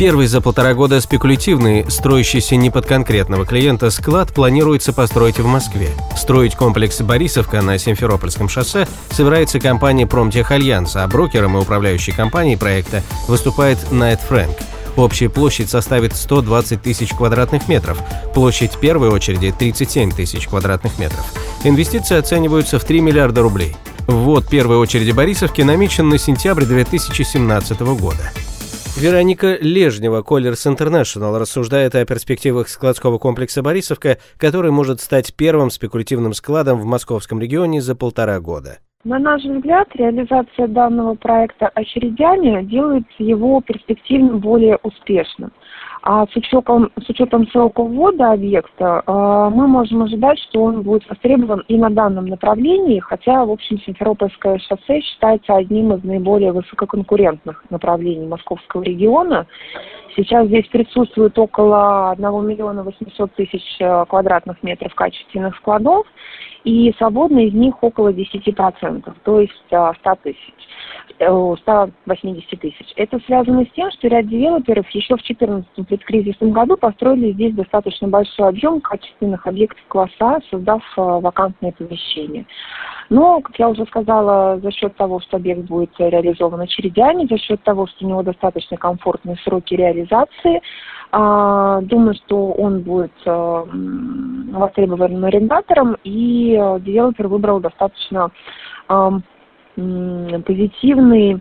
Первый 0.00 0.28
за 0.28 0.40
полтора 0.40 0.72
года 0.72 0.98
спекулятивный, 1.02 1.84
строящийся 1.90 2.56
не 2.56 2.70
под 2.70 2.86
конкретного 2.86 3.44
клиента 3.44 3.90
склад 3.90 4.32
планируется 4.32 4.94
построить 4.94 5.38
в 5.38 5.44
Москве. 5.44 5.90
Строить 6.16 6.56
комплекс 6.56 7.02
«Борисовка» 7.02 7.60
на 7.60 7.76
Симферопольском 7.76 8.48
шоссе 8.48 8.88
собирается 9.10 9.60
компания 9.60 10.06
«Промтехальянс», 10.06 10.96
а 10.96 11.06
брокером 11.06 11.58
и 11.58 11.60
управляющей 11.60 12.14
компанией 12.14 12.56
проекта 12.56 13.02
выступает 13.28 13.92
Найт 13.92 14.20
Фрэнк. 14.20 14.56
Общая 14.96 15.28
площадь 15.28 15.68
составит 15.68 16.16
120 16.16 16.80
тысяч 16.80 17.10
квадратных 17.10 17.68
метров, 17.68 17.98
площадь 18.32 18.78
первой 18.80 19.10
очереди– 19.10 19.54
37 19.58 20.12
тысяч 20.12 20.48
квадратных 20.48 20.98
метров. 20.98 21.26
Инвестиции 21.62 22.16
оцениваются 22.16 22.78
в 22.78 22.84
3 22.84 23.02
миллиарда 23.02 23.42
рублей. 23.42 23.76
Ввод 24.06 24.48
первой 24.48 24.78
очереди 24.78 25.10
Борисовки 25.10 25.60
намечен 25.60 26.08
на 26.08 26.16
сентябрь 26.16 26.64
2017 26.64 27.80
года. 27.80 28.32
Вероника 29.00 29.56
Лежнева, 29.62 30.20
Колерс 30.20 30.66
Интернешнл, 30.66 31.38
рассуждает 31.38 31.94
о 31.94 32.04
перспективах 32.04 32.68
складского 32.68 33.16
комплекса 33.16 33.62
«Борисовка», 33.62 34.18
который 34.36 34.72
может 34.72 35.00
стать 35.00 35.34
первым 35.34 35.70
спекулятивным 35.70 36.34
складом 36.34 36.78
в 36.78 36.84
московском 36.84 37.40
регионе 37.40 37.80
за 37.80 37.96
полтора 37.96 38.38
года. 38.40 38.80
На 39.04 39.18
наш 39.18 39.42
взгляд, 39.42 39.88
реализация 39.94 40.68
данного 40.68 41.14
проекта 41.14 41.68
очередями 41.68 42.62
делает 42.66 43.06
его 43.16 43.62
перспективно 43.62 44.36
более 44.36 44.76
успешным. 44.82 45.50
А 46.02 46.26
с 46.26 46.34
учетом, 46.34 46.90
с 46.96 47.08
учетом 47.10 47.46
срока 47.48 47.82
ввода 47.82 48.32
объекта 48.32 49.02
э, 49.06 49.50
мы 49.54 49.66
можем 49.66 50.02
ожидать, 50.02 50.38
что 50.38 50.62
он 50.62 50.82
будет 50.82 51.06
востребован 51.08 51.62
и 51.68 51.76
на 51.76 51.90
данном 51.90 52.26
направлении, 52.26 53.00
хотя, 53.00 53.44
в 53.44 53.50
общем, 53.50 53.78
Симферопольское 53.80 54.58
шоссе 54.58 55.02
считается 55.02 55.56
одним 55.56 55.92
из 55.92 56.02
наиболее 56.02 56.52
высококонкурентных 56.52 57.64
направлений 57.68 58.26
московского 58.26 58.82
региона. 58.82 59.46
Сейчас 60.16 60.46
здесь 60.46 60.66
присутствует 60.68 61.38
около 61.38 62.12
1 62.12 62.46
миллиона 62.46 62.82
800 62.82 63.34
тысяч 63.34 63.62
э, 63.78 64.04
квадратных 64.08 64.62
метров 64.62 64.94
качественных 64.94 65.54
складов, 65.56 66.06
и 66.64 66.94
свободно 66.96 67.40
из 67.40 67.52
них 67.52 67.82
около 67.82 68.10
10%, 68.12 69.12
то 69.22 69.40
есть 69.40 69.52
100 69.66 69.94
э, 70.02 70.14
тысяч. 70.22 70.54
180 71.20 72.60
тысяч. 72.60 72.86
Это 72.96 73.18
связано 73.26 73.64
с 73.64 73.70
тем, 73.74 73.90
что 73.90 74.08
ряд 74.08 74.26
девелоперов 74.26 74.88
еще 74.90 75.16
в 75.16 75.22
2014 75.22 75.89
предкризисном 75.90 76.52
году 76.52 76.76
построили 76.76 77.32
здесь 77.32 77.54
достаточно 77.54 78.08
большой 78.08 78.48
объем 78.48 78.80
качественных 78.80 79.46
объектов 79.46 79.84
класса, 79.88 80.40
создав 80.50 80.82
э, 80.96 81.00
вакантные 81.00 81.72
помещения. 81.72 82.46
Но, 83.10 83.40
как 83.40 83.58
я 83.58 83.68
уже 83.68 83.84
сказала, 83.86 84.58
за 84.60 84.70
счет 84.70 84.96
того, 84.96 85.20
что 85.20 85.36
объект 85.36 85.62
будет 85.62 85.90
реализован 85.98 86.60
очередями, 86.60 87.26
за 87.28 87.38
счет 87.38 87.62
того, 87.64 87.86
что 87.88 88.06
у 88.06 88.08
него 88.08 88.22
достаточно 88.22 88.76
комфортные 88.76 89.36
сроки 89.44 89.74
реализации, 89.74 90.62
а, 91.12 91.80
думаю, 91.82 92.14
что 92.14 92.52
он 92.52 92.82
будет 92.82 93.12
э, 93.26 93.64
востребован 94.52 95.24
арендатором, 95.24 95.96
и 96.04 96.56
э, 96.56 96.80
девелопер 96.80 97.26
выбрал 97.28 97.60
достаточно 97.60 98.30
позитивный 99.76 101.40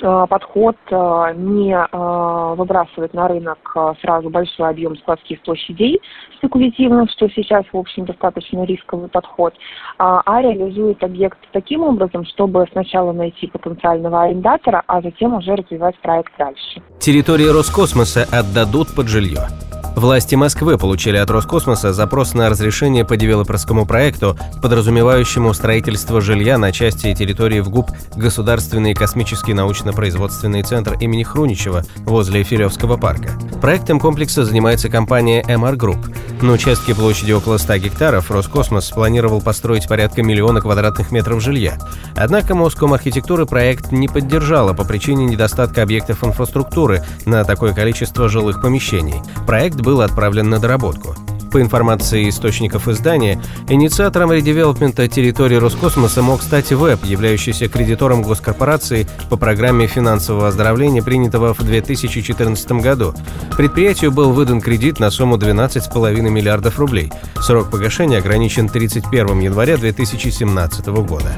подход 0.00 0.76
э, 0.90 1.32
не 1.36 1.74
э, 1.74 2.54
выбрасывать 2.56 3.14
на 3.14 3.28
рынок 3.28 3.58
сразу 4.00 4.30
большой 4.30 4.68
объем 4.70 4.96
складских 4.96 5.42
площадей 5.42 6.00
спекулятивных, 6.38 7.10
что 7.10 7.28
сейчас, 7.28 7.64
в 7.72 7.76
общем, 7.76 8.04
достаточно 8.04 8.64
рисковый 8.64 9.08
подход, 9.08 9.54
а, 9.98 10.22
а 10.24 10.42
реализует 10.42 11.02
объект 11.02 11.38
таким 11.52 11.82
образом, 11.82 12.24
чтобы 12.26 12.66
сначала 12.72 13.12
найти 13.12 13.46
потенциального 13.46 14.22
арендатора, 14.22 14.82
а 14.86 15.00
затем 15.00 15.34
уже 15.34 15.54
развивать 15.54 15.98
проект 16.00 16.32
дальше. 16.38 16.82
Территории 16.98 17.48
Роскосмоса 17.48 18.26
отдадут 18.32 18.94
под 18.94 19.08
жилье. 19.08 19.48
Власти 19.96 20.34
Москвы 20.34 20.76
получили 20.76 21.16
от 21.16 21.30
Роскосмоса 21.30 21.94
запрос 21.94 22.34
на 22.34 22.50
разрешение 22.50 23.06
по 23.06 23.16
девелоперскому 23.16 23.86
проекту, 23.86 24.36
подразумевающему 24.60 25.54
строительство 25.54 26.20
жилья 26.20 26.58
на 26.58 26.70
части 26.70 27.14
территории 27.14 27.60
ВГУП 27.60 27.92
Государственный 28.14 28.92
космический 28.92 29.54
научно-производственный 29.54 30.62
центр 30.64 30.98
имени 31.00 31.22
Хруничева 31.22 31.82
возле 32.00 32.42
Филевского 32.42 32.98
парка. 32.98 33.30
Проектом 33.62 33.98
комплекса 33.98 34.44
занимается 34.44 34.90
компания 34.90 35.42
MR 35.42 35.76
Group. 35.76 36.14
На 36.42 36.52
участке 36.52 36.94
площадью 36.94 37.38
около 37.38 37.56
100 37.56 37.78
гектаров 37.78 38.30
Роскосмос 38.30 38.90
планировал 38.90 39.40
построить 39.40 39.88
порядка 39.88 40.22
миллиона 40.22 40.60
квадратных 40.60 41.10
метров 41.10 41.42
жилья. 41.42 41.78
Однако 42.14 42.54
Моском 42.54 42.92
архитектуры 42.92 43.46
проект 43.46 43.90
не 43.90 44.06
поддержала 44.06 44.74
по 44.74 44.84
причине 44.84 45.24
недостатка 45.24 45.82
объектов 45.82 46.22
инфраструктуры 46.22 47.02
на 47.24 47.44
такое 47.44 47.72
количество 47.72 48.28
жилых 48.28 48.60
помещений. 48.60 49.22
Проект 49.46 49.80
был 49.80 50.02
отправлен 50.02 50.50
на 50.50 50.58
доработку. 50.58 51.16
По 51.50 51.60
информации 51.60 52.28
источников 52.28 52.88
издания, 52.88 53.40
инициатором 53.68 54.32
редевелопмента 54.32 55.08
территории 55.08 55.56
Роскосмоса 55.56 56.22
мог 56.22 56.42
стать 56.42 56.72
ВЭБ, 56.72 57.04
являющийся 57.04 57.68
кредитором 57.68 58.22
госкорпорации 58.22 59.06
по 59.30 59.36
программе 59.36 59.86
финансового 59.86 60.48
оздоровления, 60.48 61.02
принятого 61.02 61.54
в 61.54 61.62
2014 61.62 62.72
году. 62.72 63.14
Предприятию 63.56 64.12
был 64.12 64.32
выдан 64.32 64.60
кредит 64.60 65.00
на 65.00 65.10
сумму 65.10 65.36
12,5 65.36 66.20
миллиардов 66.28 66.78
рублей. 66.78 67.12
Срок 67.40 67.70
погашения 67.70 68.18
ограничен 68.18 68.68
31 68.68 69.40
января 69.40 69.76
2017 69.76 70.86
года. 70.86 71.32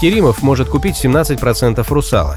Керимов 0.00 0.42
может 0.42 0.68
купить 0.68 1.02
17% 1.02 1.84
«Русала». 1.88 2.36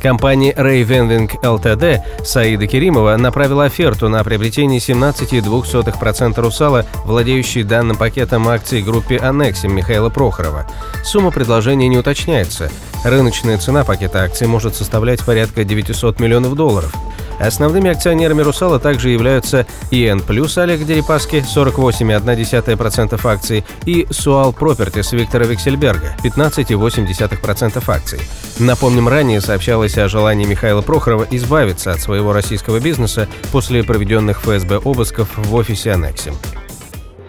Компания 0.00 0.52
Ray 0.52 0.82
Vending 0.82 1.30
Ltd 1.42 2.00
Саида 2.24 2.66
Керимова 2.66 3.16
направила 3.16 3.66
оферту 3.66 4.08
на 4.08 4.24
приобретение 4.24 4.80
17,02% 4.80 6.40
«Русала», 6.40 6.86
владеющей 7.04 7.62
данным 7.62 7.96
пакетом 7.96 8.48
акций 8.48 8.82
группе 8.82 9.18
«Аннексим» 9.18 9.74
Михаила 9.74 10.08
Прохорова. 10.08 10.66
Сумма 11.04 11.30
предложения 11.30 11.88
не 11.88 11.98
уточняется. 11.98 12.70
Рыночная 13.04 13.58
цена 13.58 13.84
пакета 13.84 14.22
акций 14.22 14.46
может 14.46 14.74
составлять 14.74 15.24
порядка 15.24 15.64
900 15.64 16.18
миллионов 16.20 16.54
долларов. 16.54 16.94
Основными 17.40 17.90
акционерами 17.90 18.42
«Русала» 18.42 18.78
также 18.78 19.08
являются 19.08 19.66
ИН 19.90 20.20
Плюс 20.20 20.58
Олег 20.58 20.84
Дерипаски 20.84 21.36
48,1% 21.36 23.20
акций 23.26 23.64
и 23.86 24.06
Суал 24.10 24.52
Пропертис 24.52 25.12
Виктора 25.12 25.46
Виксельберга 25.46 26.16
15,8% 26.22 27.82
акций. 27.88 28.20
Напомним, 28.58 29.08
ранее 29.08 29.40
сообщалось 29.40 29.96
о 29.96 30.08
желании 30.08 30.44
Михаила 30.44 30.82
Прохорова 30.82 31.26
избавиться 31.30 31.92
от 31.92 32.00
своего 32.00 32.34
российского 32.34 32.78
бизнеса 32.78 33.26
после 33.52 33.82
проведенных 33.82 34.40
ФСБ 34.42 34.76
обысков 34.76 35.30
в 35.36 35.54
офисе 35.54 35.92
«Аннексим». 35.92 36.34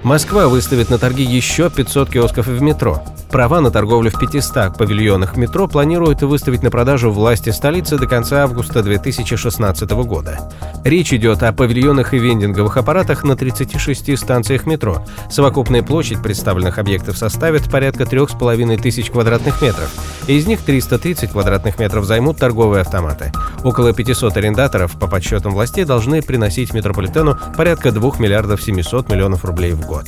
Москва 0.03 0.47
выставит 0.49 0.89
на 0.89 0.97
торги 0.97 1.23
еще 1.23 1.69
500 1.69 2.09
киосков 2.09 2.47
в 2.47 2.61
метро. 2.61 3.01
Права 3.31 3.61
на 3.61 3.71
торговлю 3.71 4.11
в 4.11 4.19
500 4.19 4.77
павильонах 4.77 5.37
метро 5.37 5.65
планируют 5.65 6.21
выставить 6.21 6.63
на 6.63 6.69
продажу 6.69 7.11
власти 7.11 7.49
столицы 7.51 7.97
до 7.97 8.05
конца 8.05 8.43
августа 8.43 8.83
2016 8.83 9.89
года. 9.89 10.49
Речь 10.83 11.13
идет 11.13 11.41
о 11.41 11.53
павильонах 11.53 12.13
и 12.13 12.19
вендинговых 12.19 12.75
аппаратах 12.75 13.23
на 13.23 13.37
36 13.37 14.17
станциях 14.17 14.65
метро. 14.65 15.05
Совокупная 15.29 15.81
площадь 15.81 16.21
представленных 16.21 16.77
объектов 16.77 17.17
составит 17.17 17.71
порядка 17.71 18.03
3,5 18.03 18.81
тысяч 18.81 19.09
квадратных 19.09 19.61
метров. 19.61 19.89
Из 20.27 20.45
них 20.45 20.59
330 20.61 21.31
квадратных 21.31 21.79
метров 21.79 22.03
займут 22.03 22.37
торговые 22.37 22.81
автоматы. 22.81 23.31
Около 23.63 23.93
500 23.93 24.35
арендаторов, 24.35 24.99
по 24.99 25.07
подсчетам 25.07 25.53
властей, 25.53 25.85
должны 25.85 26.21
приносить 26.21 26.73
метрополитену 26.73 27.37
порядка 27.55 27.93
2 27.93 28.11
миллиардов 28.19 28.61
700 28.61 29.09
миллионов 29.09 29.45
рублей 29.45 29.71
в 29.71 29.85
год. 29.85 30.07